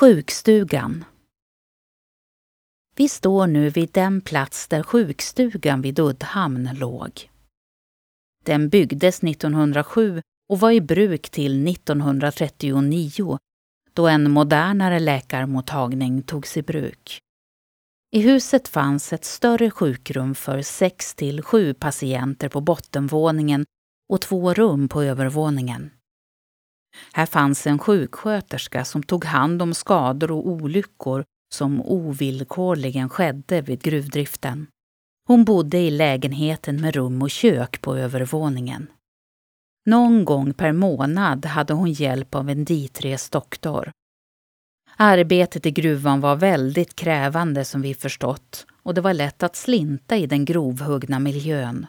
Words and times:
Sjukstugan 0.00 1.04
Vi 2.96 3.08
står 3.08 3.46
nu 3.46 3.70
vid 3.70 3.90
den 3.92 4.20
plats 4.20 4.68
där 4.68 4.82
sjukstugan 4.82 5.82
vid 5.82 5.98
Uddhamn 5.98 6.70
låg. 6.74 7.30
Den 8.44 8.68
byggdes 8.68 9.22
1907 9.22 10.22
och 10.48 10.60
var 10.60 10.70
i 10.70 10.80
bruk 10.80 11.30
till 11.30 11.68
1939 11.68 13.38
då 13.92 14.08
en 14.08 14.30
modernare 14.30 14.98
läkarmottagning 14.98 16.22
togs 16.22 16.56
i 16.56 16.62
bruk. 16.62 17.18
I 18.12 18.20
huset 18.20 18.68
fanns 18.68 19.12
ett 19.12 19.24
större 19.24 19.70
sjukrum 19.70 20.34
för 20.34 20.62
sex 20.62 21.14
till 21.14 21.42
sju 21.42 21.74
patienter 21.74 22.48
på 22.48 22.60
bottenvåningen 22.60 23.64
och 24.08 24.20
två 24.20 24.54
rum 24.54 24.88
på 24.88 25.02
övervåningen. 25.02 25.90
Här 27.12 27.26
fanns 27.26 27.66
en 27.66 27.78
sjuksköterska 27.78 28.84
som 28.84 29.02
tog 29.02 29.24
hand 29.24 29.62
om 29.62 29.74
skador 29.74 30.30
och 30.30 30.48
olyckor 30.48 31.24
som 31.54 31.82
ovillkorligen 31.82 33.08
skedde 33.08 33.60
vid 33.60 33.82
gruvdriften. 33.82 34.66
Hon 35.26 35.44
bodde 35.44 35.78
i 35.78 35.90
lägenheten 35.90 36.80
med 36.80 36.94
rum 36.94 37.22
och 37.22 37.30
kök 37.30 37.80
på 37.80 37.96
övervåningen. 37.96 38.86
Någon 39.86 40.24
gång 40.24 40.54
per 40.54 40.72
månad 40.72 41.46
hade 41.46 41.74
hon 41.74 41.92
hjälp 41.92 42.34
av 42.34 42.50
en 42.50 42.64
ditrest 42.64 43.32
doktor. 43.32 43.90
Arbetet 44.96 45.66
i 45.66 45.70
gruvan 45.70 46.20
var 46.20 46.36
väldigt 46.36 46.96
krävande 46.96 47.64
som 47.64 47.82
vi 47.82 47.94
förstått 47.94 48.66
och 48.82 48.94
det 48.94 49.00
var 49.00 49.14
lätt 49.14 49.42
att 49.42 49.56
slinta 49.56 50.16
i 50.16 50.26
den 50.26 50.44
grovhuggna 50.44 51.18
miljön. 51.18 51.86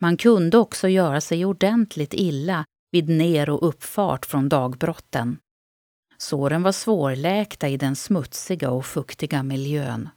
Man 0.00 0.16
kunde 0.16 0.58
också 0.58 0.88
göra 0.88 1.20
sig 1.20 1.44
ordentligt 1.44 2.14
illa 2.14 2.64
vid 2.92 3.08
ner 3.08 3.50
och 3.50 3.68
uppfart 3.68 4.26
från 4.26 4.48
dagbrotten. 4.48 5.38
Såren 6.18 6.62
var 6.62 6.72
svårläkta 6.72 7.68
i 7.68 7.76
den 7.76 7.96
smutsiga 7.96 8.70
och 8.70 8.86
fuktiga 8.86 9.42
miljön. 9.42 10.08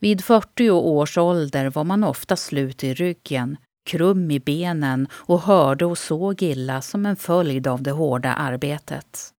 Vid 0.00 0.24
40 0.24 0.70
års 0.70 1.18
ålder 1.18 1.70
var 1.70 1.84
man 1.84 2.04
ofta 2.04 2.36
slut 2.36 2.84
i 2.84 2.94
ryggen, 2.94 3.56
krum 3.86 4.30
i 4.30 4.40
benen 4.40 5.08
och 5.12 5.40
hörde 5.40 5.84
och 5.86 5.98
såg 5.98 6.42
illa 6.42 6.82
som 6.82 7.06
en 7.06 7.16
följd 7.16 7.66
av 7.66 7.82
det 7.82 7.90
hårda 7.90 8.34
arbetet. 8.34 9.32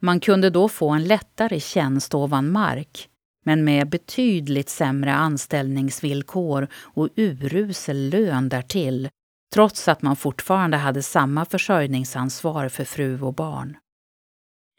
Man 0.00 0.20
kunde 0.20 0.50
då 0.50 0.68
få 0.68 0.90
en 0.90 1.04
lättare 1.04 1.60
tjänst 1.60 2.14
ovan 2.14 2.50
mark, 2.50 3.08
men 3.44 3.64
med 3.64 3.88
betydligt 3.88 4.68
sämre 4.68 5.14
anställningsvillkor 5.14 6.68
och 6.74 7.08
urusel 7.16 8.08
lön 8.08 8.48
därtill, 8.48 9.08
trots 9.52 9.88
att 9.88 10.02
man 10.02 10.16
fortfarande 10.16 10.76
hade 10.76 11.02
samma 11.02 11.44
försörjningsansvar 11.44 12.68
för 12.68 12.84
fru 12.84 13.22
och 13.22 13.34
barn. 13.34 13.76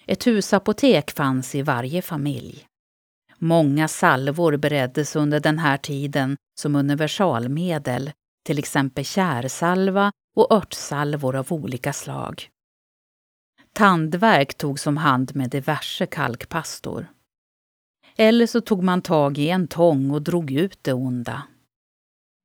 Ett 0.05 0.27
husapotek 0.27 1.11
fanns 1.11 1.55
i 1.55 1.61
varje 1.61 2.01
familj. 2.01 2.67
Många 3.37 3.87
salvor 3.87 4.57
bereddes 4.57 5.15
under 5.15 5.39
den 5.39 5.59
här 5.59 5.77
tiden 5.77 6.37
som 6.59 6.75
universalmedel, 6.75 8.11
till 8.45 8.59
exempel 8.59 9.05
kärsalva 9.05 10.11
och 10.35 10.51
örtsalvor 10.51 11.35
av 11.35 11.53
olika 11.53 11.93
slag. 11.93 12.49
Tandverk 13.73 14.57
togs 14.57 14.87
om 14.87 14.97
hand 14.97 15.35
med 15.35 15.49
diverse 15.49 16.05
kalkpastor. 16.05 17.07
Eller 18.15 18.47
så 18.47 18.61
tog 18.61 18.83
man 18.83 19.01
tag 19.01 19.37
i 19.37 19.49
en 19.49 19.67
tång 19.67 20.11
och 20.11 20.21
drog 20.21 20.51
ut 20.51 20.79
det 20.81 20.93
onda. 20.93 21.43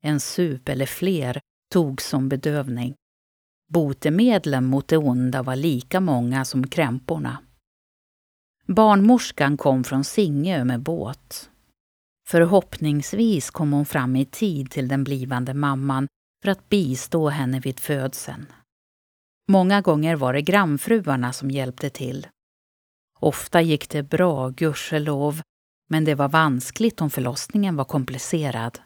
En 0.03 0.21
sup 0.21 0.69
eller 0.69 0.87
fler 0.87 1.41
tog 1.73 2.03
som 2.03 2.29
bedövning. 2.29 2.95
Botemedlen 3.73 4.65
mot 4.65 4.89
det 4.89 4.97
onda 4.97 5.43
var 5.43 5.57
lika 5.57 6.01
många 6.01 6.45
som 6.45 6.67
krämporna. 6.67 7.39
Barnmorskan 8.67 9.57
kom 9.57 9.85
från 9.85 10.05
Singö 10.05 10.65
med 10.65 10.81
båt. 10.81 11.51
Förhoppningsvis 12.29 13.51
kom 13.51 13.73
hon 13.73 13.87
fram 13.87 14.17
i 14.17 14.25
tid 14.25 14.71
till 14.71 14.89
den 14.89 15.05
blivande 15.05 15.55
mamman 15.55 16.09
för 16.43 16.51
att 16.51 16.69
bistå 16.69 17.29
henne 17.29 17.61
vid 17.61 17.81
födseln. 17.81 18.47
Många 19.49 19.81
gånger 19.81 20.17
var 20.17 20.33
det 20.33 20.43
grannfruarna 20.43 21.33
som 21.33 21.51
hjälpte 21.51 21.91
till. 21.91 22.27
Ofta 23.21 23.61
gick 23.61 23.91
det 23.91 24.03
bra, 24.03 24.49
gudskelov, 24.49 25.41
men 25.91 26.05
det 26.05 26.15
var 26.15 26.29
vanskligt 26.29 27.01
om 27.01 27.11
förlossningen 27.11 27.77
var 27.77 27.85
komplicerad. 27.85 28.79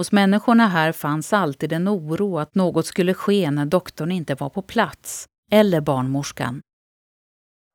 Hos 0.00 0.12
människorna 0.12 0.68
här 0.68 0.92
fanns 0.92 1.32
alltid 1.32 1.72
en 1.72 1.88
oro 1.88 2.38
att 2.38 2.54
något 2.54 2.86
skulle 2.86 3.14
ske 3.14 3.50
när 3.50 3.66
doktorn 3.66 4.12
inte 4.12 4.34
var 4.34 4.48
på 4.48 4.62
plats, 4.62 5.26
eller 5.50 5.80
barnmorskan. 5.80 6.60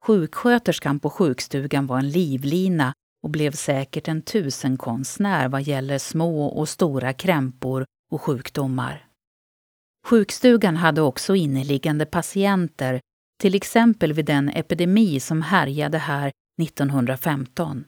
Sjuksköterskan 0.05 0.99
på 0.99 1.09
sjukstugan 1.09 1.87
var 1.87 1.97
en 1.97 2.09
livlina 2.09 2.93
och 3.23 3.29
blev 3.29 3.51
säkert 3.51 4.07
en 4.07 4.21
tusenkonstnär 4.21 5.47
vad 5.47 5.61
gäller 5.61 5.97
små 5.97 6.45
och 6.45 6.69
stora 6.69 7.13
krämpor 7.13 7.85
och 8.11 8.21
sjukdomar. 8.21 9.07
Sjukstugan 10.07 10.75
hade 10.75 11.01
också 11.01 11.35
inneliggande 11.35 12.05
patienter, 12.05 13.01
till 13.41 13.55
exempel 13.55 14.13
vid 14.13 14.25
den 14.25 14.49
epidemi 14.49 15.19
som 15.19 15.41
härjade 15.41 15.97
här 15.97 16.31
1915. 16.61 17.85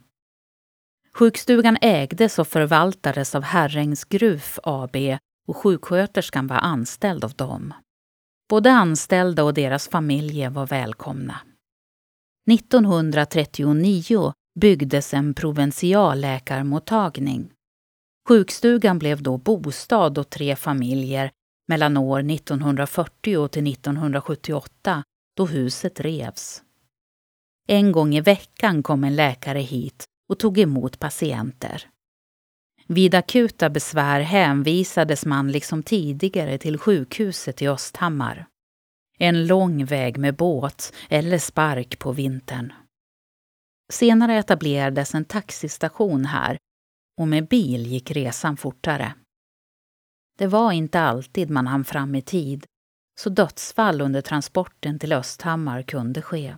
Sjukstugan 1.19 1.77
ägdes 1.81 2.39
och 2.39 2.47
förvaltades 2.47 3.35
av 3.35 3.43
Herrängs 3.43 4.05
Gruf 4.05 4.59
AB 4.63 4.95
och 5.47 5.57
sjuksköterskan 5.57 6.47
var 6.47 6.55
anställd 6.55 7.23
av 7.23 7.33
dem. 7.33 7.73
Både 8.49 8.71
anställda 8.71 9.43
och 9.43 9.53
deras 9.53 9.87
familjer 9.87 10.49
var 10.49 10.67
välkomna. 10.67 11.39
1939 12.51 14.33
byggdes 14.59 15.13
en 15.13 15.33
provinsialläkarmottagning. 15.33 17.51
Sjukstugan 18.27 18.99
blev 18.99 19.23
då 19.23 19.37
bostad 19.37 20.17
åt 20.17 20.29
tre 20.29 20.55
familjer 20.55 21.31
mellan 21.67 21.97
år 21.97 22.31
1940 22.31 23.47
till 23.47 23.71
1978 23.71 25.03
då 25.37 25.45
huset 25.45 25.99
revs. 25.99 26.63
En 27.67 27.91
gång 27.91 28.15
i 28.15 28.21
veckan 28.21 28.83
kom 28.83 29.03
en 29.03 29.15
läkare 29.15 29.59
hit 29.59 30.07
och 30.29 30.39
tog 30.39 30.57
emot 30.57 30.99
patienter. 30.99 31.89
Vid 32.87 33.15
akuta 33.15 33.69
besvär 33.69 34.21
hänvisades 34.21 35.25
man 35.25 35.51
liksom 35.51 35.83
tidigare 35.83 36.57
till 36.57 36.77
sjukhuset 36.77 37.61
i 37.61 37.67
Östhammar. 37.67 38.47
En 39.19 39.47
lång 39.47 39.85
väg 39.85 40.17
med 40.17 40.35
båt 40.35 40.93
eller 41.09 41.37
spark 41.37 41.99
på 41.99 42.11
vintern. 42.11 42.73
Senare 43.93 44.35
etablerades 44.35 45.15
en 45.15 45.25
taxistation 45.25 46.25
här 46.25 46.57
och 47.17 47.27
med 47.27 47.47
bil 47.47 47.87
gick 47.87 48.11
resan 48.11 48.57
fortare. 48.57 49.13
Det 50.37 50.47
var 50.47 50.71
inte 50.71 50.99
alltid 50.99 51.49
man 51.49 51.67
hann 51.67 51.85
fram 51.85 52.15
i 52.15 52.21
tid, 52.21 52.65
så 53.19 53.29
dödsfall 53.29 54.01
under 54.01 54.21
transporten 54.21 54.99
till 54.99 55.13
Östhammar 55.13 55.81
kunde 55.81 56.21
ske. 56.21 56.55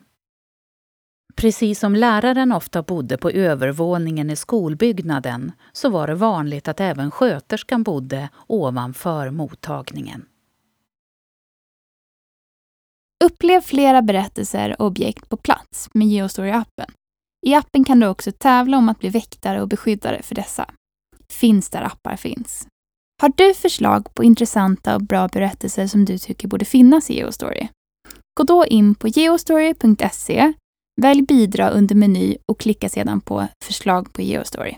Precis 1.36 1.80
som 1.80 1.96
läraren 1.96 2.52
ofta 2.52 2.84
bodde 2.84 3.18
på 3.18 3.30
övervåningen 3.30 4.30
i 4.30 4.36
skolbyggnaden 4.36 5.52
så 5.72 5.90
var 5.90 6.08
det 6.08 6.16
vanligt 6.16 6.68
att 6.68 6.80
även 6.80 7.12
sköterskan 7.12 7.84
bodde 7.84 8.30
ovanför 8.48 9.30
mottagningen. 9.30 10.26
Upplev 13.24 13.62
flera 13.62 14.02
berättelser 14.02 14.76
och 14.80 14.88
objekt 14.88 15.30
på 15.30 15.38
plats 15.38 15.90
med 15.94 16.08
Geostory-appen. 16.08 16.92
I 17.46 17.54
appen 17.54 17.84
kan 17.84 18.00
du 18.00 18.08
också 18.08 18.32
tävla 18.32 18.78
om 18.78 18.90
att 18.90 19.00
bli 19.00 19.10
väktare 19.10 19.62
och 19.62 19.68
beskyddare 19.68 20.22
för 20.22 20.36
dessa. 20.36 20.66
Finns 21.30 21.70
där 21.70 21.82
appar 21.82 22.16
finns. 22.16 22.68
Har 23.22 23.34
du 23.36 23.54
förslag 23.54 24.14
på 24.14 24.24
intressanta 24.24 24.96
och 24.96 25.02
bra 25.02 25.28
berättelser 25.28 25.88
som 25.88 26.06
du 26.06 26.18
tycker 26.18 26.48
borde 26.48 26.66
finnas 26.66 27.10
i 27.10 27.16
Geostory? 27.16 27.68
Gå 28.40 28.44
då 28.44 28.66
in 28.66 28.96
på 28.96 29.08
geostory.se, 29.08 30.54
välj 31.02 31.22
bidra 31.22 31.70
under 31.70 31.96
meny 31.96 32.38
och 32.46 32.60
klicka 32.60 32.90
sedan 32.90 33.22
på 33.22 33.48
förslag 33.64 34.14
på 34.14 34.22
Geostory. 34.22 34.78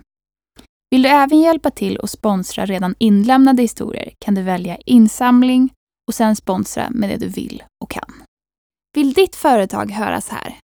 Vill 0.92 1.02
du 1.02 1.10
även 1.10 1.40
hjälpa 1.40 1.72
till 1.72 1.98
och 1.98 2.10
sponsra 2.10 2.66
redan 2.66 2.96
inlämnade 2.98 3.62
historier 3.62 4.14
kan 4.20 4.36
du 4.36 4.42
välja 4.42 4.78
insamling 4.86 5.74
och 6.08 6.16
sen 6.16 6.36
sponsra 6.36 6.90
med 6.90 7.10
det 7.10 7.18
du 7.18 7.28
vill 7.28 7.64
och 7.84 7.90
kan. 7.90 8.14
Vill 8.96 9.14
ditt 9.14 9.36
företag 9.36 9.92
höras 9.92 10.30
här? 10.30 10.58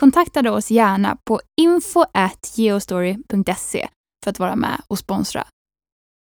Kontakta 0.00 0.42
då 0.42 0.52
oss 0.52 0.70
gärna 0.70 1.18
på 1.24 1.40
info.geostory.se 1.60 3.88
för 4.24 4.30
att 4.30 4.38
vara 4.38 4.56
med 4.56 4.80
och 4.88 4.98
sponsra 4.98 5.46